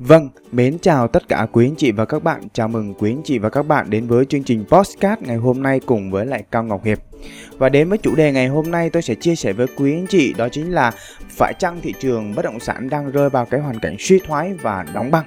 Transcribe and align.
Vâng, 0.00 0.28
mến 0.52 0.78
chào 0.78 1.08
tất 1.08 1.28
cả 1.28 1.46
quý 1.52 1.66
anh 1.66 1.74
chị 1.76 1.92
và 1.92 2.04
các 2.04 2.22
bạn. 2.22 2.42
Chào 2.52 2.68
mừng 2.68 2.94
quý 2.94 3.10
anh 3.10 3.22
chị 3.24 3.38
và 3.38 3.48
các 3.48 3.62
bạn 3.62 3.90
đến 3.90 4.06
với 4.06 4.24
chương 4.24 4.42
trình 4.42 4.64
Postcard 4.68 5.22
ngày 5.22 5.36
hôm 5.36 5.62
nay 5.62 5.80
cùng 5.86 6.10
với 6.10 6.26
lại 6.26 6.44
Cao 6.50 6.64
Ngọc 6.64 6.84
Hiệp. 6.84 6.98
Và 7.58 7.68
đến 7.68 7.88
với 7.88 7.98
chủ 7.98 8.14
đề 8.14 8.32
ngày 8.32 8.48
hôm 8.48 8.70
nay 8.70 8.90
tôi 8.90 9.02
sẽ 9.02 9.14
chia 9.14 9.34
sẻ 9.34 9.52
với 9.52 9.66
quý 9.76 9.92
anh 9.92 10.06
chị 10.06 10.32
đó 10.32 10.48
chính 10.48 10.70
là 10.70 10.92
phải 11.30 11.54
chăng 11.58 11.80
thị 11.82 11.94
trường 12.00 12.34
bất 12.34 12.44
động 12.44 12.60
sản 12.60 12.90
đang 12.90 13.10
rơi 13.10 13.30
vào 13.30 13.46
cái 13.46 13.60
hoàn 13.60 13.80
cảnh 13.80 13.96
suy 13.98 14.18
thoái 14.18 14.54
và 14.62 14.84
đóng 14.94 15.10
băng. 15.10 15.24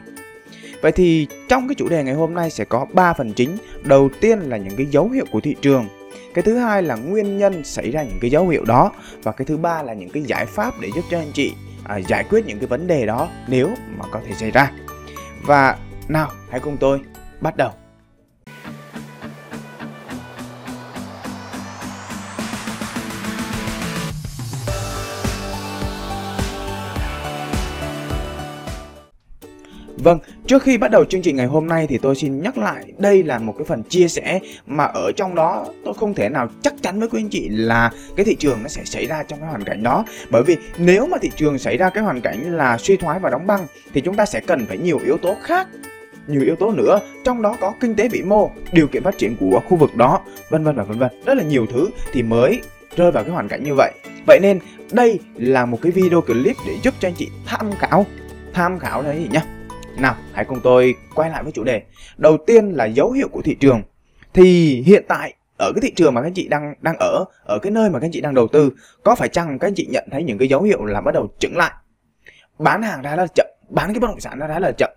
Vậy 0.81 0.91
thì 0.91 1.27
trong 1.49 1.67
cái 1.67 1.75
chủ 1.75 1.89
đề 1.89 2.03
ngày 2.03 2.15
hôm 2.15 2.33
nay 2.33 2.49
sẽ 2.49 2.65
có 2.65 2.85
3 2.93 3.13
phần 3.13 3.33
chính. 3.33 3.57
Đầu 3.83 4.09
tiên 4.21 4.39
là 4.39 4.57
những 4.57 4.75
cái 4.77 4.85
dấu 4.85 5.09
hiệu 5.09 5.25
của 5.31 5.39
thị 5.39 5.55
trường. 5.61 5.87
Cái 6.33 6.43
thứ 6.43 6.57
hai 6.57 6.83
là 6.83 6.95
nguyên 6.95 7.37
nhân 7.37 7.63
xảy 7.63 7.91
ra 7.91 8.03
những 8.03 8.17
cái 8.21 8.31
dấu 8.31 8.47
hiệu 8.47 8.65
đó 8.65 8.91
và 9.23 9.31
cái 9.31 9.45
thứ 9.45 9.57
ba 9.57 9.83
là 9.83 9.93
những 9.93 10.09
cái 10.09 10.23
giải 10.23 10.45
pháp 10.45 10.73
để 10.81 10.89
giúp 10.95 11.03
cho 11.11 11.19
anh 11.19 11.31
chị 11.33 11.53
à, 11.83 11.97
giải 11.97 12.23
quyết 12.29 12.45
những 12.45 12.59
cái 12.59 12.67
vấn 12.67 12.87
đề 12.87 13.05
đó 13.05 13.29
nếu 13.47 13.69
mà 13.97 14.05
có 14.11 14.19
thể 14.25 14.33
xảy 14.33 14.51
ra. 14.51 14.71
Và 15.45 15.77
nào, 16.07 16.31
hãy 16.49 16.59
cùng 16.59 16.77
tôi 16.77 17.01
bắt 17.41 17.57
đầu. 17.57 17.71
Vâng, 30.03 30.19
trước 30.47 30.63
khi 30.63 30.77
bắt 30.77 30.91
đầu 30.91 31.05
chương 31.05 31.21
trình 31.21 31.35
ngày 31.35 31.45
hôm 31.45 31.67
nay 31.67 31.87
thì 31.89 31.97
tôi 31.97 32.15
xin 32.15 32.41
nhắc 32.41 32.57
lại 32.57 32.83
đây 32.97 33.23
là 33.23 33.39
một 33.39 33.55
cái 33.57 33.65
phần 33.65 33.83
chia 33.83 34.07
sẻ 34.07 34.39
mà 34.67 34.83
ở 34.83 35.11
trong 35.15 35.35
đó 35.35 35.65
tôi 35.85 35.93
không 35.93 36.13
thể 36.13 36.29
nào 36.29 36.47
chắc 36.61 36.73
chắn 36.81 36.99
với 36.99 37.09
quý 37.09 37.19
anh 37.19 37.29
chị 37.29 37.49
là 37.49 37.91
cái 38.15 38.25
thị 38.25 38.35
trường 38.35 38.57
nó 38.63 38.67
sẽ 38.67 38.81
xảy 38.85 39.05
ra 39.05 39.23
trong 39.23 39.39
cái 39.39 39.49
hoàn 39.49 39.63
cảnh 39.63 39.83
đó. 39.83 40.05
Bởi 40.29 40.43
vì 40.43 40.57
nếu 40.77 41.07
mà 41.07 41.17
thị 41.21 41.31
trường 41.35 41.59
xảy 41.59 41.77
ra 41.77 41.89
cái 41.89 42.03
hoàn 42.03 42.21
cảnh 42.21 42.57
là 42.57 42.77
suy 42.77 42.97
thoái 42.97 43.19
và 43.19 43.29
đóng 43.29 43.47
băng 43.47 43.67
thì 43.93 44.01
chúng 44.01 44.15
ta 44.15 44.25
sẽ 44.25 44.39
cần 44.39 44.65
phải 44.65 44.77
nhiều 44.77 44.99
yếu 45.05 45.17
tố 45.17 45.35
khác 45.43 45.67
nhiều 46.27 46.41
yếu 46.41 46.55
tố 46.55 46.71
nữa. 46.71 46.99
Trong 47.23 47.41
đó 47.41 47.57
có 47.61 47.73
kinh 47.79 47.95
tế 47.95 48.07
vĩ 48.07 48.21
mô 48.21 48.51
điều 48.71 48.87
kiện 48.87 49.03
phát 49.03 49.17
triển 49.17 49.35
của 49.39 49.61
khu 49.67 49.77
vực 49.77 49.95
đó 49.95 50.21
vân 50.49 50.63
vân 50.63 50.75
và 50.75 50.83
vân 50.83 50.99
vân. 50.99 51.09
Rất 51.25 51.33
là 51.33 51.43
nhiều 51.43 51.65
thứ 51.73 51.89
thì 52.13 52.23
mới 52.23 52.61
rơi 52.95 53.11
vào 53.11 53.23
cái 53.23 53.33
hoàn 53.33 53.47
cảnh 53.47 53.63
như 53.63 53.75
vậy. 53.77 53.91
Vậy 54.27 54.39
nên 54.41 54.59
đây 54.91 55.19
là 55.35 55.65
một 55.65 55.79
cái 55.81 55.91
video 55.91 56.21
clip 56.21 56.55
để 56.67 56.73
giúp 56.83 56.93
cho 56.99 57.07
anh 57.07 57.15
chị 57.17 57.29
tham 57.45 57.71
khảo 57.79 58.05
tham 58.53 58.79
khảo 58.79 59.01
là 59.01 59.13
gì 59.13 59.27
nhá 59.31 59.41
nào, 59.97 60.15
hãy 60.33 60.45
cùng 60.45 60.59
tôi 60.63 60.95
quay 61.15 61.29
lại 61.29 61.43
với 61.43 61.51
chủ 61.51 61.63
đề. 61.63 61.83
Đầu 62.17 62.37
tiên 62.47 62.69
là 62.69 62.85
dấu 62.85 63.11
hiệu 63.11 63.27
của 63.31 63.41
thị 63.41 63.57
trường. 63.59 63.81
Thì 64.33 64.81
hiện 64.85 65.05
tại 65.07 65.33
ở 65.57 65.71
cái 65.75 65.81
thị 65.81 65.93
trường 65.95 66.13
mà 66.13 66.21
các 66.21 66.27
anh 66.27 66.33
chị 66.33 66.47
đang 66.47 66.73
đang 66.81 66.95
ở, 66.99 67.25
ở 67.45 67.59
cái 67.61 67.71
nơi 67.71 67.89
mà 67.89 67.99
các 67.99 68.05
anh 68.05 68.11
chị 68.11 68.21
đang 68.21 68.33
đầu 68.33 68.47
tư, 68.47 68.71
có 69.03 69.15
phải 69.15 69.29
chăng 69.29 69.59
các 69.59 69.67
anh 69.67 69.73
chị 69.75 69.87
nhận 69.91 70.07
thấy 70.11 70.23
những 70.23 70.37
cái 70.37 70.47
dấu 70.47 70.61
hiệu 70.61 70.85
là 70.85 71.01
bắt 71.01 71.13
đầu 71.13 71.27
chững 71.39 71.57
lại? 71.57 71.71
Bán 72.59 72.81
hàng 72.81 73.01
ra 73.01 73.15
là 73.15 73.27
chậm, 73.35 73.47
bán 73.69 73.93
cái 73.93 73.99
bất 73.99 74.07
động 74.07 74.19
sản 74.19 74.39
ra 74.39 74.59
là 74.59 74.71
chậm. 74.77 74.89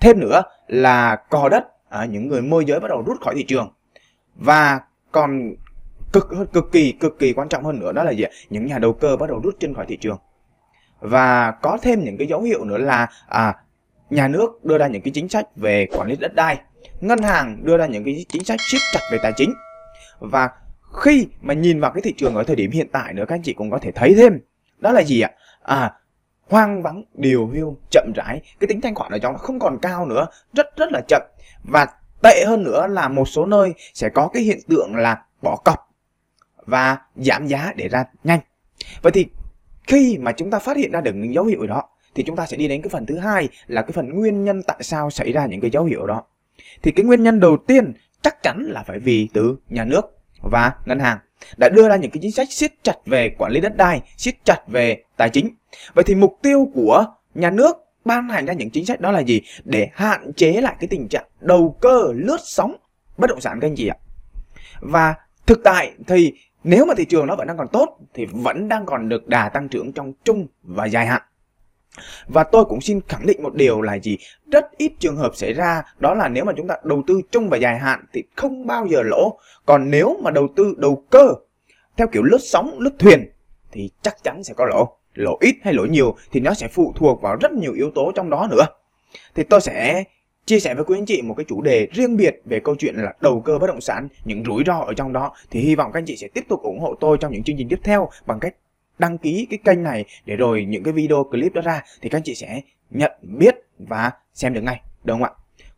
Thêm 0.00 0.20
nữa 0.20 0.42
là 0.66 1.16
cò 1.30 1.48
đất, 1.48 1.64
à, 1.88 2.04
những 2.04 2.28
người 2.28 2.42
môi 2.42 2.64
giới 2.64 2.80
bắt 2.80 2.88
đầu 2.88 3.02
rút 3.06 3.20
khỏi 3.20 3.34
thị 3.34 3.44
trường. 3.44 3.72
Và 4.34 4.80
còn 5.12 5.54
cực 6.12 6.28
cực 6.52 6.72
kỳ 6.72 6.92
cực 6.92 7.18
kỳ 7.18 7.32
quan 7.32 7.48
trọng 7.48 7.64
hơn 7.64 7.80
nữa 7.80 7.92
đó 7.92 8.04
là 8.04 8.10
gì? 8.10 8.24
Những 8.50 8.66
nhà 8.66 8.78
đầu 8.78 8.92
cơ 8.92 9.16
bắt 9.16 9.30
đầu 9.30 9.40
rút 9.44 9.56
chân 9.60 9.74
khỏi 9.74 9.86
thị 9.88 9.96
trường. 9.96 10.18
Và 11.00 11.50
có 11.50 11.78
thêm 11.82 12.04
những 12.04 12.16
cái 12.16 12.26
dấu 12.26 12.42
hiệu 12.42 12.64
nữa 12.64 12.78
là 12.78 13.06
à, 13.28 13.54
nhà 14.10 14.28
nước 14.28 14.64
đưa 14.64 14.78
ra 14.78 14.86
những 14.86 15.02
cái 15.02 15.10
chính 15.14 15.28
sách 15.28 15.56
về 15.56 15.86
quản 15.92 16.08
lý 16.08 16.16
đất 16.16 16.34
đai, 16.34 16.58
ngân 17.00 17.18
hàng 17.18 17.60
đưa 17.64 17.76
ra 17.76 17.86
những 17.86 18.04
cái 18.04 18.24
chính 18.28 18.44
sách 18.44 18.60
siết 18.60 18.80
chặt 18.92 19.00
về 19.12 19.18
tài 19.22 19.32
chính. 19.36 19.54
Và 20.18 20.50
khi 21.02 21.28
mà 21.40 21.54
nhìn 21.54 21.80
vào 21.80 21.90
cái 21.90 22.00
thị 22.02 22.14
trường 22.16 22.34
ở 22.34 22.44
thời 22.44 22.56
điểm 22.56 22.70
hiện 22.70 22.88
tại 22.92 23.14
nữa, 23.14 23.24
các 23.28 23.34
anh 23.34 23.42
chị 23.42 23.52
cũng 23.52 23.70
có 23.70 23.78
thể 23.78 23.92
thấy 23.92 24.14
thêm. 24.14 24.40
Đó 24.78 24.92
là 24.92 25.02
gì 25.02 25.20
ạ? 25.20 25.30
À 25.62 25.94
hoang 26.48 26.82
vắng, 26.82 27.02
điều 27.14 27.46
hưu, 27.46 27.76
chậm 27.90 28.12
rãi. 28.14 28.40
Cái 28.60 28.68
tính 28.68 28.80
thanh 28.80 28.94
khoản 28.94 29.12
ở 29.12 29.18
trong 29.18 29.32
nó 29.32 29.38
không 29.38 29.58
còn 29.58 29.78
cao 29.82 30.06
nữa, 30.06 30.26
rất 30.52 30.76
rất 30.76 30.92
là 30.92 31.00
chậm. 31.08 31.22
Và 31.64 31.86
tệ 32.22 32.44
hơn 32.46 32.64
nữa 32.64 32.86
là 32.86 33.08
một 33.08 33.28
số 33.28 33.46
nơi 33.46 33.74
sẽ 33.94 34.08
có 34.08 34.28
cái 34.32 34.42
hiện 34.42 34.58
tượng 34.68 34.96
là 34.96 35.22
bỏ 35.42 35.56
cọc 35.64 35.78
và 36.66 36.98
giảm 37.16 37.46
giá 37.46 37.72
để 37.76 37.88
ra 37.88 38.04
nhanh. 38.24 38.40
Vậy 39.02 39.12
thì 39.12 39.26
khi 39.86 40.18
mà 40.20 40.32
chúng 40.32 40.50
ta 40.50 40.58
phát 40.58 40.76
hiện 40.76 40.92
ra 40.92 41.00
được 41.00 41.12
những 41.14 41.34
dấu 41.34 41.44
hiệu 41.44 41.66
đó 41.66 41.82
thì 42.18 42.24
chúng 42.26 42.36
ta 42.36 42.46
sẽ 42.46 42.56
đi 42.56 42.68
đến 42.68 42.82
cái 42.82 42.88
phần 42.88 43.06
thứ 43.06 43.18
hai 43.18 43.48
là 43.66 43.82
cái 43.82 43.92
phần 43.92 44.10
nguyên 44.10 44.44
nhân 44.44 44.62
tại 44.62 44.78
sao 44.80 45.10
xảy 45.10 45.32
ra 45.32 45.46
những 45.46 45.60
cái 45.60 45.70
dấu 45.70 45.84
hiệu 45.84 46.06
đó. 46.06 46.22
Thì 46.82 46.90
cái 46.90 47.04
nguyên 47.04 47.22
nhân 47.22 47.40
đầu 47.40 47.56
tiên 47.56 47.92
chắc 48.22 48.42
chắn 48.42 48.62
là 48.62 48.82
phải 48.82 48.98
vì 48.98 49.28
từ 49.32 49.56
nhà 49.68 49.84
nước 49.84 50.02
và 50.40 50.72
ngân 50.86 50.98
hàng 50.98 51.18
đã 51.56 51.68
đưa 51.68 51.88
ra 51.88 51.96
những 51.96 52.10
cái 52.10 52.18
chính 52.22 52.32
sách 52.32 52.46
siết 52.50 52.72
chặt 52.82 52.94
về 53.06 53.34
quản 53.38 53.52
lý 53.52 53.60
đất 53.60 53.76
đai, 53.76 54.00
siết 54.16 54.34
chặt 54.44 54.58
về 54.66 55.02
tài 55.16 55.30
chính. 55.30 55.50
Vậy 55.94 56.04
thì 56.04 56.14
mục 56.14 56.38
tiêu 56.42 56.70
của 56.74 57.04
nhà 57.34 57.50
nước 57.50 57.76
ban 58.04 58.28
hành 58.28 58.46
ra 58.46 58.52
những 58.52 58.70
chính 58.70 58.86
sách 58.86 59.00
đó 59.00 59.10
là 59.10 59.20
gì? 59.20 59.40
Để 59.64 59.88
hạn 59.94 60.32
chế 60.32 60.52
lại 60.52 60.76
cái 60.80 60.88
tình 60.88 61.08
trạng 61.08 61.24
đầu 61.40 61.76
cơ 61.80 62.04
lướt 62.14 62.40
sóng 62.44 62.76
bất 63.18 63.30
động 63.30 63.40
sản 63.40 63.58
các 63.60 63.68
anh 63.68 63.76
chị 63.76 63.88
ạ. 63.88 63.96
Và 64.80 65.14
thực 65.46 65.60
tại 65.64 65.92
thì 66.06 66.32
nếu 66.64 66.84
mà 66.84 66.94
thị 66.96 67.04
trường 67.04 67.26
nó 67.26 67.36
vẫn 67.36 67.46
đang 67.46 67.56
còn 67.56 67.68
tốt 67.72 67.98
thì 68.14 68.26
vẫn 68.32 68.68
đang 68.68 68.86
còn 68.86 69.08
được 69.08 69.28
đà 69.28 69.48
tăng 69.48 69.68
trưởng 69.68 69.92
trong 69.92 70.12
trung 70.24 70.46
và 70.62 70.86
dài 70.86 71.06
hạn 71.06 71.22
và 72.26 72.44
tôi 72.44 72.64
cũng 72.64 72.80
xin 72.80 73.00
khẳng 73.08 73.26
định 73.26 73.42
một 73.42 73.54
điều 73.54 73.80
là 73.80 73.98
gì? 73.98 74.18
Rất 74.52 74.78
ít 74.78 74.92
trường 74.98 75.16
hợp 75.16 75.36
xảy 75.36 75.52
ra 75.52 75.82
đó 75.98 76.14
là 76.14 76.28
nếu 76.28 76.44
mà 76.44 76.52
chúng 76.56 76.66
ta 76.66 76.74
đầu 76.84 77.02
tư 77.06 77.20
chung 77.30 77.48
và 77.48 77.56
dài 77.56 77.78
hạn 77.78 78.04
thì 78.12 78.22
không 78.36 78.66
bao 78.66 78.86
giờ 78.86 79.02
lỗ. 79.02 79.38
Còn 79.66 79.90
nếu 79.90 80.16
mà 80.22 80.30
đầu 80.30 80.48
tư 80.56 80.74
đầu 80.78 81.04
cơ 81.10 81.34
theo 81.96 82.06
kiểu 82.06 82.22
lướt 82.22 82.40
sóng, 82.40 82.78
lướt 82.78 82.98
thuyền 82.98 83.30
thì 83.72 83.90
chắc 84.02 84.22
chắn 84.22 84.44
sẽ 84.44 84.54
có 84.54 84.66
lỗ. 84.66 84.88
Lỗ 85.14 85.36
ít 85.40 85.56
hay 85.62 85.74
lỗ 85.74 85.84
nhiều 85.84 86.16
thì 86.32 86.40
nó 86.40 86.54
sẽ 86.54 86.68
phụ 86.68 86.92
thuộc 86.96 87.22
vào 87.22 87.36
rất 87.40 87.52
nhiều 87.52 87.72
yếu 87.72 87.90
tố 87.94 88.12
trong 88.14 88.30
đó 88.30 88.48
nữa. 88.50 88.66
Thì 89.34 89.42
tôi 89.42 89.60
sẽ 89.60 90.04
chia 90.46 90.60
sẻ 90.60 90.74
với 90.74 90.84
quý 90.84 90.98
anh 90.98 91.06
chị 91.06 91.22
một 91.22 91.34
cái 91.34 91.44
chủ 91.48 91.62
đề 91.62 91.88
riêng 91.92 92.16
biệt 92.16 92.42
về 92.44 92.60
câu 92.60 92.74
chuyện 92.74 92.94
là 92.94 93.12
đầu 93.20 93.40
cơ 93.40 93.58
bất 93.58 93.66
động 93.66 93.80
sản, 93.80 94.08
những 94.24 94.44
rủi 94.44 94.62
ro 94.66 94.78
ở 94.78 94.94
trong 94.94 95.12
đó 95.12 95.32
thì 95.50 95.60
hy 95.60 95.74
vọng 95.74 95.92
các 95.92 95.98
anh 95.98 96.06
chị 96.06 96.16
sẽ 96.16 96.28
tiếp 96.34 96.44
tục 96.48 96.62
ủng 96.62 96.80
hộ 96.80 96.94
tôi 97.00 97.18
trong 97.20 97.32
những 97.32 97.42
chương 97.42 97.56
trình 97.56 97.68
tiếp 97.68 97.80
theo 97.82 98.08
bằng 98.26 98.40
cách 98.40 98.54
đăng 98.98 99.18
ký 99.18 99.46
cái 99.50 99.58
kênh 99.64 99.82
này 99.82 100.04
để 100.24 100.36
rồi 100.36 100.64
những 100.68 100.82
cái 100.82 100.92
video 100.92 101.24
clip 101.24 101.54
đó 101.54 101.62
ra 101.62 101.82
thì 102.02 102.08
các 102.08 102.18
anh 102.18 102.22
chị 102.24 102.34
sẽ 102.34 102.60
nhận 102.90 103.12
biết 103.22 103.54
và 103.78 104.10
xem 104.34 104.54
được 104.54 104.60
ngay 104.60 104.80
đúng 105.04 105.22
không 105.22 105.22
ạ? 105.22 105.30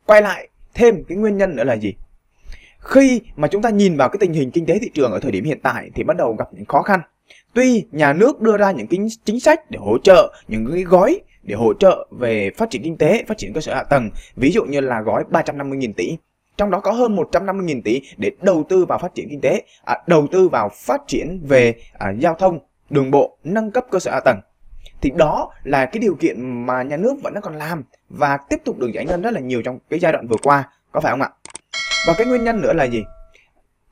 Quay 0.07 0.23
lại 0.23 0.49
thêm 0.75 1.05
cái 1.05 1.19
nguyên 1.19 1.37
nhân 1.37 1.57
nữa 1.57 1.65
là 1.65 1.77
gì? 1.77 1.95
Khi 2.79 3.21
mà 3.37 3.49
chúng 3.49 3.63
ta 3.63 3.71
nhìn 3.71 3.97
vào 3.97 4.09
cái 4.09 4.19
tình 4.21 4.33
hình 4.33 4.51
kinh 4.51 4.67
tế 4.67 4.79
thị 4.79 4.91
trường 4.95 5.13
ở 5.13 5.19
thời 5.21 5.33
điểm 5.33 5.45
hiện 5.45 5.61
tại 5.63 5.91
thì 5.95 6.03
bắt 6.03 6.17
đầu 6.17 6.37
gặp 6.39 6.49
những 6.53 6.65
khó 6.65 6.83
khăn. 6.83 7.01
Tuy 7.55 7.85
nhà 7.93 8.13
nước 8.13 8.41
đưa 8.41 8.57
ra 8.57 8.71
những 8.71 8.87
cái 8.87 9.01
chính 9.25 9.41
sách 9.41 9.71
để 9.71 9.79
hỗ 9.83 9.99
trợ 9.99 10.35
những 10.49 10.73
cái 10.73 10.83
gói 10.83 11.21
để 11.43 11.55
hỗ 11.55 11.75
trợ 11.75 12.09
về 12.11 12.51
phát 12.57 12.71
triển 12.71 12.83
kinh 12.83 12.97
tế 12.97 13.25
phát 13.29 13.39
triển 13.39 13.53
cơ 13.53 13.61
sở 13.61 13.75
hạ 13.75 13.83
tầng 13.83 14.11
ví 14.37 14.51
dụ 14.53 14.65
như 14.65 14.81
là 14.81 15.01
gói 15.01 15.25
350.000 15.31 15.93
tỷ. 15.93 16.17
Trong 16.57 16.71
đó 16.71 16.81
có 16.81 16.93
hơn 16.93 17.17
150.000 17.17 17.83
tỷ 17.85 18.01
để 18.17 18.31
đầu 18.43 18.65
tư 18.69 18.85
vào 18.85 18.99
phát 18.99 19.15
triển 19.15 19.29
kinh 19.31 19.41
tế 19.41 19.63
à, 19.85 19.97
đầu 20.07 20.27
tư 20.33 20.49
vào 20.49 20.69
phát 20.75 21.01
triển 21.07 21.41
về 21.49 21.75
à, 21.99 22.13
giao 22.19 22.35
thông 22.35 22.59
đường 22.91 23.11
bộ, 23.11 23.39
nâng 23.45 23.71
cấp 23.71 23.87
cơ 23.91 23.99
sở 23.99 24.11
hạ 24.11 24.21
tầng. 24.25 24.41
Thì 25.01 25.11
đó 25.17 25.53
là 25.65 25.87
cái 25.87 26.01
điều 26.01 26.15
kiện 26.15 26.67
mà 26.67 26.83
nhà 26.83 26.97
nước 26.97 27.15
vẫn 27.23 27.35
đang 27.35 27.43
còn 27.43 27.57
làm 27.57 27.85
và 28.09 28.37
tiếp 28.37 28.57
tục 28.65 28.79
được 28.79 28.91
giải 28.95 29.05
ngân 29.05 29.23
rất 29.23 29.31
là 29.31 29.41
nhiều 29.41 29.63
trong 29.63 29.79
cái 29.91 29.99
giai 29.99 30.13
đoạn 30.13 30.27
vừa 30.27 30.37
qua, 30.43 30.69
có 30.93 31.01
phải 31.01 31.13
không 31.13 31.23
ạ? 31.23 31.31
Và 32.07 32.15
cái 32.19 32.27
nguyên 32.27 32.45
nhân 32.45 32.61
nữa 32.61 32.73
là 32.73 32.85
gì? 32.85 33.05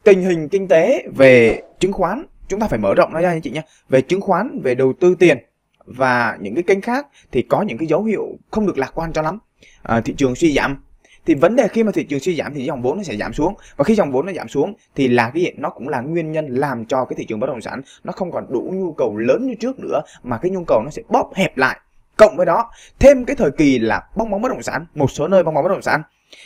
Tình 0.03 0.22
hình 0.22 0.48
kinh 0.48 0.69
tế 0.69 1.09
về 1.16 1.62
chứng 1.78 1.92
khoán, 1.92 2.26
chúng 2.48 2.60
ta 2.60 2.66
phải 2.69 2.78
mở 2.78 2.94
rộng 2.94 3.12
nó 3.12 3.20
ra 3.20 3.28
anh 3.28 3.41
chị 3.41 3.50
nhé. 3.50 3.62
Về 3.88 4.00
chứng 4.00 4.20
khoán, 4.20 4.60
về 4.62 4.75
đầu 4.75 4.92
tư 5.00 5.15
tiền 5.19 5.38
và 5.84 6.38
những 6.41 6.54
cái 6.54 6.62
kênh 6.62 6.80
khác 6.80 7.06
thì 7.32 7.42
có 7.42 7.62
những 7.62 7.78
cái 7.78 7.86
dấu 7.86 8.04
hiệu 8.04 8.38
không 8.50 8.66
được 8.66 8.78
lạc 8.78 8.91
quan 8.94 9.12
cho 9.12 9.22
lắm. 9.22 9.38
À, 9.82 10.00
thị 10.00 10.15
trường 10.16 10.34
suy 10.34 10.54
giảm 10.54 10.82
thì 11.28 11.34
vấn 11.34 11.56
đề 11.56 11.69
khi 11.69 11.83
mà 11.83 11.93
thị 11.93 12.05
trường 12.05 12.21
suy 12.21 12.37
giảm 12.37 12.55
thì 12.55 12.65
dòng 12.65 12.83
vốn 12.83 12.97
nó 12.97 13.03
sẽ 13.03 13.16
giảm 13.16 13.33
xuống. 13.33 13.55
Và 13.77 13.84
khi 13.84 13.94
dòng 13.94 14.12
vốn 14.12 14.27
nó 14.27 14.33
giảm 14.33 14.49
xuống 14.49 14.75
thì 14.94 15.09
là 15.09 15.31
cái 15.34 15.43
gì? 15.43 15.50
Nó 15.56 15.71
cũng 15.71 15.89
là 15.89 16.00
nguyên 16.00 16.33
nhân 16.33 16.47
làm 16.49 16.84
cho 16.84 17.05
cái 17.05 17.15
thị 17.16 17.25
trường 17.25 17.41
bất 17.41 17.47
động 17.47 17.61
sản 17.61 17.83
nó 18.05 18.12
không 18.12 18.33
còn 18.33 18.47
đủ 18.49 18.71
nhu 18.75 18.93
cầu 18.93 19.16
lớn 19.16 19.47
như 19.47 19.55
trước 19.55 19.78
nữa, 19.78 20.00
mà 20.22 20.39
cái 20.43 20.50
nhu 20.50 20.65
cầu 20.65 20.83
nó 20.84 20.91
sẽ 20.91 21.03
bóp 21.09 21.31
hẹp 21.34 21.56
lại. 21.56 21.81
Cộng 22.16 22.37
với 22.37 22.47
đó, 22.47 22.71
thêm 22.99 23.25
cái 23.25 23.37
thời 23.37 23.50
kỳ 23.50 23.78
là 23.78 24.03
bong 24.16 24.30
bóng 24.30 24.42
bất 24.42 24.48
động 24.48 24.63
sản, 24.63 24.86
một 24.95 25.10
số 25.10 25.28
nơi 25.28 25.42
bong 25.42 25.54
bóng 25.54 25.65
bất 25.65 25.71
động 25.71 25.83
sản. 25.83 26.03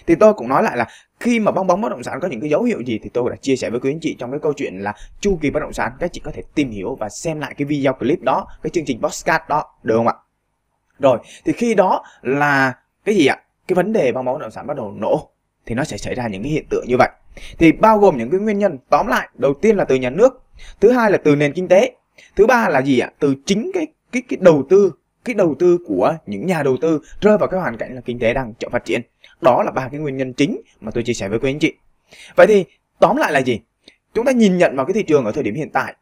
Thì 0.07 0.15
tôi 0.15 0.35
cũng 0.35 0.49
nói 0.49 0.63
lại 0.63 0.77
là 0.77 0.87
khi 1.21 1.41
mà 1.41 1.53
bong 1.53 1.67
bóng 1.67 1.81
bất 1.81 1.89
động 1.89 2.03
sản 2.03 2.19
có 2.23 2.29
những 2.29 2.41
cái 2.41 2.51
dấu 2.51 2.63
hiệu 2.63 2.81
gì 2.87 2.99
thì 3.03 3.11
tôi 3.15 3.31
đã 3.31 3.37
chia 3.37 3.57
sẻ 3.57 3.71
với 3.71 3.81
quý 3.81 3.91
anh 3.91 4.01
chị 4.01 4.17
trong 4.19 4.31
cái 4.31 4.41
câu 4.43 4.53
chuyện 4.53 4.79
là 4.79 4.95
chu 5.21 5.39
kỳ 5.41 5.51
bất 5.51 5.61
động 5.61 5.73
sản. 5.73 5.93
Các 6.01 6.13
chị 6.13 6.21
có 6.25 6.31
thể 6.35 6.43
tìm 6.55 6.71
hiểu 6.71 6.95
và 6.95 7.09
xem 7.09 7.41
lại 7.41 7.55
cái 7.59 7.67
video 7.67 7.93
clip 7.93 8.23
đó, 8.23 8.47
cái 8.63 8.71
chương 8.71 8.85
trình 8.85 9.01
podcast 9.03 9.43
đó, 9.49 9.65
được 9.83 9.97
không 9.97 10.09
ạ? 10.09 10.15
Rồi, 10.99 11.19
thì 11.45 11.53
khi 11.53 11.75
đó 11.75 12.05
là 12.23 12.73
cái 13.05 13.15
gì 13.15 13.27
ạ? 13.27 13.37
Cái 13.75 13.85
vấn 13.85 13.93
đề 13.93 14.13
bong 14.13 14.25
bóng 14.25 14.35
bất 14.35 14.41
động 14.41 14.51
sản 14.51 14.67
bắt 14.67 14.77
đầu 14.77 14.93
nổ, 14.93 15.31
thì 15.67 15.75
nó 15.75 15.85
sẽ 15.85 15.97
xảy 15.97 16.15
ra 16.15 16.29
những 16.29 16.43
cái 16.43 16.53
hiện 16.53 16.65
tượng 16.71 16.85
như 16.89 16.97
vậy. 16.99 17.09
Thì 17.59 17.73
bao 17.73 17.99
gồm 17.99 18.19
những 18.19 18.31
cái 18.31 18.41
nguyên 18.41 18.59
nhân. 18.59 18.79
Tóm 18.89 19.07
lại, 19.07 19.29
đầu 19.35 19.55
tiên 19.55 19.77
là 19.77 19.85
từ 19.85 19.95
nhà 19.95 20.11
nước, 20.11 20.43
thứ 20.81 20.91
hai 20.91 21.11
là 21.11 21.19
từ 21.19 21.37
nền 21.37 21.53
kinh 21.53 21.69
tế, 21.69 21.93
thứ 22.37 22.47
ba 22.47 22.69
là 22.69 22.83
gì 22.83 22.99
ạ? 22.99 23.11
Từ 23.19 23.35
chính 23.47 23.71
cái 23.75 23.87
cái 24.13 24.23
cái 24.29 24.39
đầu 24.41 24.67
tư, 24.71 24.93
cái 25.25 25.35
đầu 25.35 25.55
tư 25.59 25.79
của 25.87 26.17
những 26.27 26.47
nhà 26.47 26.63
đầu 26.63 26.77
tư 26.81 27.01
rơi 27.21 27.39
vào 27.39 27.49
cái 27.49 27.61
hoàn 27.61 27.77
cảnh 27.77 27.95
là 27.95 28.01
kinh 28.01 28.19
tế 28.19 28.35
đang 28.35 28.55
chậm 28.55 28.73
phát 28.73 28.85
triển. 28.85 29.01
Đó 29.41 29.63
là 29.63 29.71
ba 29.71 29.89
cái 29.89 30.01
nguyên 30.01 30.17
nhân 30.17 30.33
chính 30.33 30.61
mà 30.81 30.91
tôi 30.91 31.03
chia 31.03 31.15
sẻ 31.15 31.29
với 31.29 31.39
quý 31.39 31.51
anh 31.51 31.59
chị. 31.59 31.75
Vậy 32.37 32.47
thì, 32.47 32.65
tóm 32.99 33.17
lại 33.17 33.33
là 33.33 33.43
gì? 33.43 33.61
Chúng 34.15 34.25
ta 34.25 34.33
nhìn 34.33 34.59
nhận 34.59 34.77
vào 34.77 34.87
cái 34.87 34.95
thị 34.95 35.03
trường 35.03 35.25
ở 35.25 35.33
thời 35.33 35.43
điểm 35.43 35.55
hiện 35.55 35.71
tại, 35.71 35.95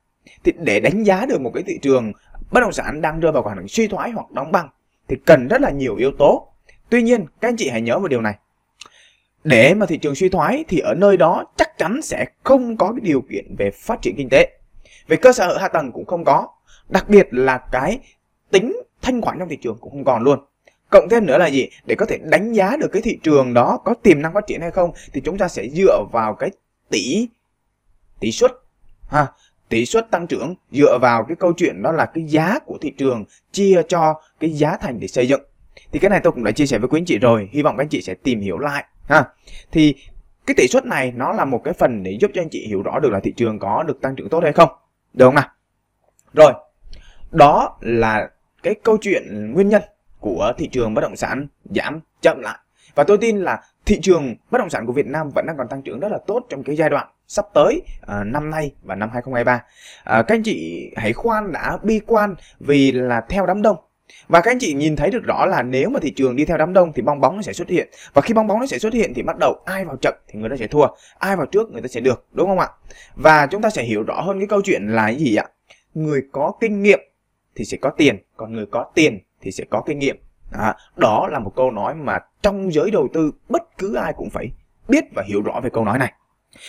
thì 0.45 0.53
để 0.59 0.81
đánh 0.81 1.03
giá 1.03 1.27
được 1.27 1.41
một 1.41 1.51
cái 1.55 1.63
thị 1.67 1.79
trường 1.83 2.13
bất 2.51 2.61
động 2.61 2.73
sản 2.73 3.01
đang 3.01 3.21
rơi 3.21 3.33
vào 3.33 3.43
hoàn 3.43 3.57
cảnh 3.57 3.69
suy 3.69 3.89
thoái 3.89 4.11
hoặc 4.11 4.31
đóng 4.31 4.53
băng, 4.53 4.69
thì 5.09 5.17
cần 5.27 5.49
rất 5.49 5.61
là 5.61 5.71
nhiều 5.71 5.97
yếu 5.97 6.11
tố. 6.19 6.50
Tuy 6.91 7.03
nhiên, 7.03 7.27
các 7.41 7.49
anh 7.49 7.57
chị 7.57 7.69
hãy 7.69 7.81
nhớ 7.81 7.99
một 7.99 8.09
điều 8.09 8.21
này. 8.21 8.35
Để 9.45 9.75
mà 9.75 9.87
thị 9.87 9.99
trường 9.99 10.15
suy 10.15 10.29
thoái 10.29 10.65
thì 10.69 10.79
ở 10.79 10.95
nơi 10.95 11.17
đó 11.17 11.45
chắc 11.57 11.79
chắn 11.79 12.03
sẽ 12.03 12.27
không 12.45 12.77
có 12.77 12.93
cái 12.93 13.01
điều 13.03 13.21
kiện 13.31 13.57
về 13.59 13.71
phát 13.71 14.03
triển 14.03 14.15
kinh 14.17 14.29
tế. 14.31 14.59
Về 15.09 15.17
cơ 15.17 15.33
sở 15.33 15.59
hạ 15.59 15.69
tầng 15.69 15.93
cũng 15.93 16.07
không 16.07 16.25
có. 16.25 16.49
Đặc 16.89 17.09
biệt 17.09 17.29
là 17.31 17.59
cái 17.73 17.99
tính 18.51 18.83
thanh 19.03 19.23
khoản 19.23 19.39
trong 19.39 19.49
thị 19.49 19.57
trường 19.57 19.79
cũng 19.81 19.93
không 19.93 20.05
còn 20.05 20.23
luôn. 20.23 20.39
Cộng 20.91 21.09
thêm 21.09 21.27
nữa 21.27 21.39
là 21.39 21.47
gì? 21.47 21.69
Để 21.87 21.95
có 21.95 22.07
thể 22.07 22.19
đánh 22.23 22.53
giá 22.53 22.77
được 22.77 22.89
cái 22.93 23.03
thị 23.03 23.19
trường 23.23 23.55
đó 23.55 23.79
có 23.85 23.95
tiềm 23.95 24.23
năng 24.23 24.35
phát 24.35 24.47
triển 24.47 24.61
hay 24.61 24.71
không 24.71 24.93
thì 25.13 25.21
chúng 25.25 25.39
ta 25.39 25.49
sẽ 25.49 25.69
dựa 25.69 26.05
vào 26.13 26.35
cái 26.35 26.51
tỷ 26.89 27.29
tỷ 28.21 28.33
suất 28.33 28.53
ha, 29.09 29.27
tỷ 29.69 29.87
suất 29.87 30.11
tăng 30.11 30.27
trưởng 30.27 30.55
dựa 30.71 30.99
vào 31.03 31.25
cái 31.25 31.37
câu 31.37 31.53
chuyện 31.57 31.83
đó 31.83 31.93
là 31.93 32.07
cái 32.07 32.25
giá 32.25 32.59
của 32.59 32.79
thị 32.81 32.93
trường 32.99 33.25
chia 33.53 33.83
cho 33.89 34.23
cái 34.41 34.51
giá 34.51 34.77
thành 34.77 35.01
để 35.01 35.09
xây 35.09 35.29
dựng. 35.29 35.41
Thì 35.93 35.99
cái 35.99 36.11
này 36.11 36.21
tôi 36.23 36.33
cũng 36.33 36.45
đã 36.45 36.51
chia 36.51 36.67
sẻ 36.67 36.79
với 36.79 36.89
quý 36.89 36.99
anh 36.99 37.05
chị 37.05 37.19
rồi, 37.19 37.49
hy 37.53 37.63
vọng 37.63 37.77
các 37.77 37.83
anh 37.83 37.89
chị 37.89 38.03
sẽ 38.03 38.15
tìm 38.15 38.41
hiểu 38.41 38.59
lại 38.59 38.85
ha. 39.09 39.25
Thì 39.73 39.95
cái 40.47 40.55
tỷ 40.55 40.69
suất 40.69 40.87
này 40.87 41.13
nó 41.17 41.33
là 41.33 41.45
một 41.45 41.61
cái 41.65 41.75
phần 41.75 42.03
để 42.03 42.17
giúp 42.21 42.31
cho 42.35 42.43
anh 42.43 42.49
chị 42.51 42.67
hiểu 42.67 42.83
rõ 42.83 42.99
được 42.99 43.13
là 43.13 43.21
thị 43.21 43.33
trường 43.37 43.59
có 43.59 43.83
được 43.83 44.01
tăng 44.01 44.17
trưởng 44.17 44.29
tốt 44.29 44.43
hay 44.43 44.53
không. 44.53 44.69
Được 45.13 45.25
không 45.25 45.35
nào? 45.35 45.49
Rồi. 46.35 46.53
Đó 47.31 47.79
là 47.81 48.31
cái 48.63 48.75
câu 48.83 48.99
chuyện 49.01 49.53
nguyên 49.53 49.69
nhân 49.69 49.83
của 50.21 50.53
thị 50.59 50.69
trường 50.69 50.95
bất 50.95 51.01
động 51.03 51.17
sản 51.17 51.47
giảm 51.65 52.01
chậm 52.23 52.41
lại. 52.41 52.59
Và 52.95 53.05
tôi 53.05 53.19
tin 53.19 53.39
là 53.39 53.63
thị 53.87 54.01
trường 54.03 54.35
bất 54.51 54.59
động 54.59 54.71
sản 54.71 54.87
của 54.87 54.93
Việt 54.93 55.07
Nam 55.07 55.31
vẫn 55.35 55.47
đang 55.47 55.57
còn 55.57 55.69
tăng 55.69 55.83
trưởng 55.83 56.01
rất 56.01 56.09
là 56.13 56.19
tốt 56.27 56.47
trong 56.49 56.63
cái 56.63 56.77
giai 56.77 56.91
đoạn 56.91 57.09
sắp 57.27 57.45
tới 57.55 57.83
à, 58.07 58.25
năm 58.25 58.51
nay 58.51 58.73
và 58.83 58.95
năm 58.95 59.11
2023. 59.13 59.63
À, 60.05 60.23
các 60.23 60.35
anh 60.35 60.43
chị 60.43 60.91
hãy 60.97 61.13
khoan 61.13 61.53
đã 61.53 61.79
bi 61.83 62.01
quan 62.07 62.35
vì 62.61 62.93
là 62.93 63.21
theo 63.29 63.47
đám 63.47 63.63
đông. 63.63 63.77
Và 64.29 64.41
các 64.41 64.51
anh 64.51 64.59
chị 64.59 64.75
nhìn 64.75 64.97
thấy 64.97 65.11
được 65.11 65.25
rõ 65.25 65.47
là 65.47 65.63
nếu 65.63 65.91
mà 65.91 66.01
thị 66.01 66.11
trường 66.11 66.37
đi 66.37 66.45
theo 66.45 66.57
đám 66.57 66.73
đông 66.73 66.93
thì 66.93 67.03
bong 67.03 67.21
bóng 67.21 67.37
nó 67.37 67.43
sẽ 67.43 67.53
xuất 67.53 67.69
hiện. 67.69 67.89
Và 68.15 68.23
khi 68.23 68.35
bong 68.35 68.47
bóng 68.47 68.61
nó 68.61 68.67
sẽ 68.67 68.79
xuất 68.79 68.93
hiện 68.93 69.15
thì 69.15 69.23
bắt 69.23 69.37
đầu 69.41 69.63
ai 69.65 69.85
vào 69.85 69.97
chậm 69.97 70.15
thì 70.29 70.39
người 70.39 70.51
ta 70.51 70.57
sẽ 70.57 70.67
thua, 70.67 70.87
ai 71.19 71.37
vào 71.37 71.47
trước 71.47 71.71
người 71.71 71.83
ta 71.83 71.89
sẽ 71.89 72.01
được, 72.01 72.27
đúng 72.33 72.49
không 72.49 72.59
ạ? 72.59 72.69
Và 73.15 73.47
chúng 73.47 73.63
ta 73.63 73.71
sẽ 73.71 73.83
hiểu 73.83 74.03
rõ 74.03 74.21
hơn 74.21 74.39
cái 74.39 74.47
câu 74.47 74.61
chuyện 74.65 74.87
là 74.89 75.07
cái 75.07 75.17
gì 75.17 75.37
ạ? 75.37 75.45
Người 75.95 76.23
có 76.33 76.53
kinh 76.61 76.83
nghiệm 76.83 77.01
thì 77.57 77.65
sẽ 77.65 77.77
có 77.81 77.91
tiền, 77.91 78.17
còn 78.37 78.53
người 78.53 78.67
có 78.67 78.85
tiền 78.95 79.19
thì 79.41 79.51
sẽ 79.51 79.65
có 79.71 79.83
kinh 79.87 79.99
nghiệm 79.99 80.17
À, 80.53 80.77
đó 80.97 81.29
là 81.33 81.39
một 81.39 81.53
câu 81.57 81.71
nói 81.71 81.95
mà 81.95 82.19
trong 82.43 82.73
giới 82.73 82.91
đầu 82.91 83.09
tư 83.13 83.33
bất 83.49 83.63
cứ 83.79 83.95
ai 83.95 84.13
cũng 84.17 84.31
phải 84.31 84.51
biết 84.89 85.05
và 85.15 85.23
hiểu 85.27 85.43
rõ 85.43 85.61
về 85.63 85.71
câu 85.73 85.85
nói 85.85 85.99
này. 85.99 86.13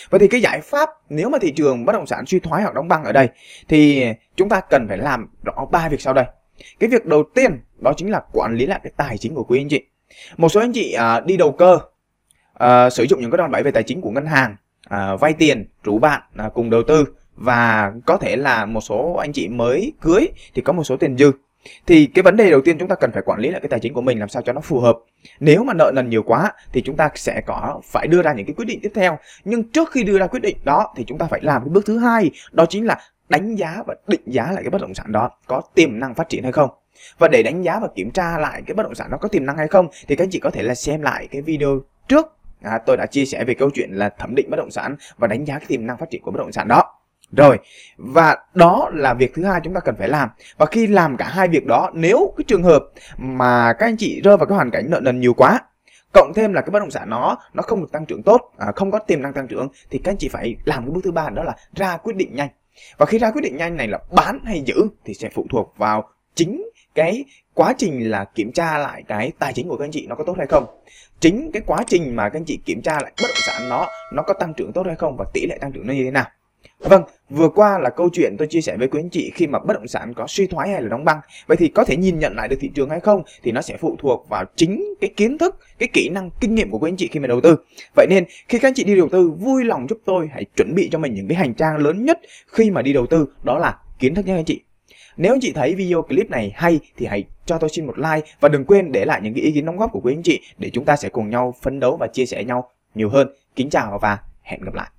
Vậy 0.10 0.20
thì 0.20 0.28
cái 0.28 0.42
giải 0.42 0.62
pháp 0.62 0.90
nếu 1.10 1.30
mà 1.30 1.38
thị 1.42 1.52
trường 1.52 1.86
bất 1.86 1.94
động 1.94 2.08
sản 2.08 2.26
suy 2.26 2.40
thoái 2.40 2.64
hoặc 2.64 2.74
đóng 2.74 2.88
băng 2.88 3.04
ở 3.04 3.12
đây 3.12 3.30
thì 3.68 4.06
chúng 4.36 4.50
ta 4.50 4.62
cần 4.70 4.88
phải 4.88 4.98
làm 4.98 5.28
rõ 5.44 5.66
ba 5.72 5.90
việc 5.90 6.02
sau 6.02 6.14
đây. 6.14 6.26
Cái 6.80 6.90
việc 6.90 7.06
đầu 7.06 7.24
tiên 7.36 7.60
đó 7.80 7.94
chính 7.98 8.12
là 8.12 8.22
quản 8.34 8.56
lý 8.56 8.66
lại 8.66 8.80
cái 8.84 8.92
tài 8.98 9.18
chính 9.18 9.36
của 9.36 9.44
quý 9.44 9.60
anh 9.60 9.69
chị. 9.69 9.81
Một 10.38 10.50
số 10.50 10.60
anh 10.60 10.72
chị 10.74 10.94
à, 10.94 11.19
đi 11.19 11.38
đầu 11.38 11.52
cơ 11.52 11.80
à, 12.54 12.90
sử 12.90 13.04
dụng 13.04 13.22
những 13.22 13.31
cái 13.31 13.38
đòn 13.38 13.52
bẩy 13.52 13.63
về 13.63 13.72
tài 13.72 13.84
chính 13.84 14.02
của 14.02 14.12
ngân 14.12 14.25
hàng, 14.25 14.56
à, 14.90 15.16
vay 15.16 15.34
tiền, 15.34 15.69
rủ 15.84 16.00
bạn 16.00 16.22
à, 16.38 16.50
cùng 16.54 16.69
đầu 16.69 16.84
tư 16.84 17.06
và 17.36 17.94
có 18.06 18.18
thể 18.18 18.36
là 18.36 18.66
một 18.66 18.81
số 18.81 19.13
anh 19.13 19.34
chị 19.34 19.48
mới 19.48 19.94
cưới 20.02 20.28
thì 20.54 20.62
có 20.62 20.74
một 20.74 20.84
số 20.84 20.98
tiền 20.98 21.18
dư. 21.18 21.31
Thì 21.88 22.06
cái 22.06 22.24
vấn 22.24 22.38
đề 22.38 22.52
đầu 22.52 22.62
tiên 22.62 22.78
chúng 22.78 22.88
ta 22.88 22.96
cần 22.96 23.12
phải 23.12 23.22
quản 23.25 23.40
lý 23.40 23.50
lại 23.50 23.62
cái 23.62 23.69
tài 23.69 23.80
chính 23.80 23.94
của 23.94 24.02
mình 24.02 24.19
làm 24.19 24.30
sao 24.30 24.42
cho 24.42 24.54
nó 24.54 24.62
phù 24.62 24.80
hợp. 24.80 24.98
Nếu 25.40 25.64
mà 25.64 25.74
nợ 25.74 25.92
nần 25.96 26.10
nhiều 26.10 26.24
quá 26.24 26.52
thì 26.74 26.81
chúng 26.81 26.98
ta 26.98 27.10
sẽ 27.16 27.42
có 27.46 27.81
phải 27.84 28.07
đưa 28.07 28.22
ra 28.22 28.34
những 28.34 28.46
cái 28.46 28.54
quyết 28.54 28.66
định 28.66 28.80
tiếp 28.84 28.92
theo. 28.96 29.18
Nhưng 29.46 29.64
trước 29.64 29.92
khi 29.92 30.04
đưa 30.04 30.19
ra 30.19 30.28
quyết 30.28 30.40
định 30.40 30.57
đó 30.64 30.94
thì 30.98 31.04
chúng 31.07 31.18
ta 31.18 31.25
phải 31.25 31.40
làm 31.44 31.62
cái 31.62 31.69
bước 31.69 31.86
thứ 31.86 31.98
hai 31.98 32.31
đó 32.52 32.66
chính 32.66 32.86
là 32.86 33.00
đánh 33.31 33.56
giá 33.56 33.83
và 33.88 33.95
định 34.07 34.22
giá 34.25 34.51
lại 34.51 34.63
cái 34.63 34.69
bất 34.69 34.81
động 34.81 34.94
sản 34.94 35.12
đó 35.12 35.30
có 35.48 35.62
tiềm 35.75 36.00
năng 36.00 36.16
phát 36.16 36.30
triển 36.30 36.44
hay 36.44 36.51
không 36.51 36.69
và 37.18 37.28
để 37.28 37.44
đánh 37.44 37.62
giá 37.62 37.80
và 37.80 37.88
kiểm 37.95 38.12
tra 38.12 38.38
lại 38.38 38.62
cái 38.68 38.75
bất 38.75 38.83
động 38.83 38.95
sản 38.95 39.12
đó 39.12 39.18
có 39.22 39.28
tiềm 39.28 39.45
năng 39.45 39.57
hay 39.57 39.68
không 39.68 39.88
thì 40.07 40.16
các 40.16 40.24
anh 40.24 40.30
chị 40.30 40.39
có 40.39 40.50
thể 40.50 40.63
là 40.63 40.75
xem 40.75 41.01
lại 41.01 41.28
cái 41.31 41.42
video 41.42 41.81
trước 42.07 42.25
à, 42.62 42.80
tôi 42.86 42.98
đã 42.98 43.06
chia 43.06 43.25
sẻ 43.25 43.44
về 43.44 43.54
câu 43.54 43.69
chuyện 43.74 43.92
là 43.92 44.10
thẩm 44.10 44.36
định 44.36 44.50
bất 44.50 44.57
động 44.57 44.72
sản 44.72 44.95
và 45.18 45.28
đánh 45.28 45.45
giá 45.45 45.60
cái 45.60 45.66
tiềm 45.68 45.88
năng 45.88 45.98
phát 45.98 46.10
triển 46.10 46.22
của 46.22 46.31
bất 46.31 46.39
động 46.39 46.51
sản 46.51 46.68
đó 46.68 47.01
rồi, 47.38 47.60
và 47.98 48.38
đó 48.54 48.89
là 48.94 49.13
việc 49.13 49.33
thứ 49.33 49.44
hai 49.44 49.62
chúng 49.63 49.74
ta 49.74 49.80
cần 49.80 49.95
phải 49.95 50.10
làm. 50.10 50.30
Và 50.57 50.66
khi 50.66 50.88
làm 50.88 51.18
cả 51.18 51.28
hai 51.28 51.48
việc 51.48 51.66
đó, 51.66 51.89
nếu 51.94 52.33
cái 52.38 52.44
trường 52.48 52.63
hợp 52.63 52.83
mà 53.18 53.74
các 53.74 53.86
anh 53.86 53.98
chị 53.98 54.22
rơi 54.24 54.38
vào 54.38 54.45
cái 54.45 54.56
hoàn 54.56 54.72
cảnh 54.72 54.86
nợ 54.89 55.00
nần 55.00 55.19
nhiều 55.19 55.33
quá, 55.33 55.60
cộng 56.13 56.33
thêm 56.36 56.54
là 56.54 56.62
cái 56.62 56.69
bất 56.72 56.80
động 56.80 56.92
sản 56.92 57.10
nó 57.10 57.38
nó 57.54 57.63
không 57.63 57.81
được 57.81 57.92
tăng 57.92 58.06
trưởng 58.06 58.24
tốt, 58.24 58.51
à, 58.57 58.68
không 58.75 58.92
có 58.92 59.00
tiềm 59.00 59.22
năng 59.22 59.33
tăng 59.33 59.48
trưởng 59.48 59.68
thì 59.89 60.00
các 60.04 60.12
anh 60.12 60.18
chị 60.18 60.30
phải 60.30 60.56
làm 60.66 60.83
cái 60.83 60.92
bước 60.92 61.01
thứ 61.04 61.12
ba 61.12 61.30
đó 61.30 61.44
là 61.44 61.56
ra 61.75 61.98
quyết 61.98 62.16
định 62.16 62.36
nhanh. 62.36 62.50
Và 62.97 63.06
khi 63.06 63.18
ra 63.18 63.31
quyết 63.31 63.41
định 63.41 63.57
nhanh 63.57 63.77
này 63.77 63.88
là 63.88 64.00
bán 64.12 64.39
hay 64.45 64.63
giữ 64.65 64.88
thì 65.06 65.13
sẽ 65.13 65.29
phụ 65.33 65.45
thuộc 65.50 65.73
vào 65.77 66.09
chính 66.35 66.63
cái 66.95 67.23
quá 67.53 67.73
trình 67.77 68.12
là 68.12 68.25
kiểm 68.35 68.51
tra 68.51 68.77
lại 68.77 69.03
cái 69.07 69.31
tài 69.39 69.53
chính 69.53 69.68
của 69.68 69.77
các 69.77 69.85
anh 69.85 69.91
chị 69.91 70.07
nó 70.07 70.15
có 70.15 70.23
tốt 70.27 70.35
hay 70.38 70.47
không. 70.50 70.65
Chính 71.19 71.51
cái 71.53 71.62
quá 71.65 71.83
trình 71.88 72.15
mà 72.15 72.29
các 72.29 72.39
anh 72.39 72.45
chị 72.45 72.59
kiểm 72.65 72.81
tra 72.81 72.91
lại 72.91 73.12
bất 73.21 73.27
động 73.27 73.38
sản 73.45 73.69
nó 73.69 73.88
nó 74.13 74.23
có 74.23 74.33
tăng 74.33 74.53
trưởng 74.53 74.73
tốt 74.73 74.83
hay 74.85 74.95
không 74.95 75.18
và 75.18 75.25
tỷ 75.33 75.45
lệ 75.45 75.57
tăng 75.62 75.71
trưởng 75.71 75.88
nó 75.88 75.94
như 75.94 76.03
thế 76.03 76.12
nào. 76.12 76.25
Vâng, 76.80 77.04
vừa 77.30 77.50
qua 77.50 77.80
là 77.80 77.90
câu 77.90 78.10
chuyện 78.13 78.36
tôi 78.38 78.48
chia 78.48 78.62
sẻ 78.62 78.78
với 78.78 78.88
quý 78.88 79.00
anh 79.00 79.10
chị 79.10 79.31
khi 79.36 79.48
mà 79.48 79.60
bất 79.60 79.74
động 79.74 79.88
sản 79.88 80.13
có 80.13 80.25
suy 80.28 80.48
thoái 80.48 80.69
hay 80.69 80.81
là 80.81 80.88
đóng 80.90 81.06
băng. 81.06 81.19
Vậy 81.48 81.58
thì 81.58 81.68
có 81.68 81.84
thể 81.84 81.98
nhìn 81.98 82.19
nhận 82.19 82.36
lại 82.36 82.48
được 82.48 82.56
thị 82.60 82.72
trường 82.75 82.90
hay 82.90 83.00
không 83.00 83.24
thì 83.44 83.52
nó 83.52 83.62
sẽ 83.62 83.78
phụ 83.78 83.96
thuộc 84.00 84.25
vào 84.30 84.46
chính 84.56 84.94
cái 85.02 85.10
kiến 85.18 85.38
thức, 85.38 85.56
cái 85.80 85.90
kỹ 85.94 86.10
năng, 86.10 86.30
kinh 86.40 86.56
nghiệm 86.56 86.72
của 86.72 86.80
quý 86.80 86.90
anh 86.90 86.98
chị 86.98 87.08
khi 87.08 87.19
mà 87.19 87.28
đầu 87.28 87.42
tư. 87.42 87.58
Vậy 87.96 88.08
nên 88.10 88.25
khi 88.48 88.60
các 88.60 88.68
anh 88.68 88.74
chị 88.74 88.84
đi 88.84 88.96
đầu 88.96 89.10
tư 89.10 89.30
vui 89.30 89.63
lòng 89.63 89.88
giúp 89.90 90.00
tôi 90.06 90.30
hãy 90.34 90.46
chuẩn 90.58 90.75
bị 90.75 90.90
cho 90.92 91.00
mình 91.00 91.13
những 91.13 91.28
cái 91.28 91.38
hành 91.38 91.54
trang 91.54 91.78
lớn 91.78 92.06
nhất 92.06 92.19
khi 92.48 92.72
mà 92.72 92.81
đi 92.81 92.94
đầu 92.94 93.06
tư 93.06 93.28
đó 93.44 93.57
là 93.57 93.78
kiến 94.00 94.16
thức 94.16 94.25
nha 94.25 94.36
anh 94.36 94.46
chị. 94.46 94.62
Nếu 95.18 95.34
anh 95.34 95.40
chị 95.42 95.52
thấy 95.52 95.75
video 95.75 96.02
clip 96.02 96.30
này 96.30 96.52
hay 96.56 96.80
thì 96.98 97.06
hãy 97.06 97.24
cho 97.46 97.57
tôi 97.57 97.69
xin 97.69 97.86
một 97.86 97.98
like 97.98 98.28
và 98.40 98.50
đừng 98.50 98.66
quên 98.66 98.92
để 98.92 99.06
lại 99.06 99.19
những 99.24 99.34
cái 99.34 99.44
ý 99.44 99.52
kiến 99.52 99.66
đóng 99.66 99.78
góp 99.78 99.92
của 99.92 100.00
quý 100.04 100.14
anh 100.14 100.24
chị 100.24 100.42
để 100.57 100.69
chúng 100.74 100.86
ta 100.86 100.96
sẽ 100.96 101.10
cùng 101.10 101.30
nhau 101.30 101.54
phấn 101.62 101.80
đấu 101.80 101.98
và 102.00 102.07
chia 102.07 102.25
sẻ 102.25 102.44
nhau 102.44 102.69
nhiều 102.96 103.10
hơn. 103.10 103.28
Kính 103.56 103.69
chào 103.69 104.00
và 104.02 104.18
hẹn 104.42 104.62
gặp 104.62 104.74
lại. 104.74 104.90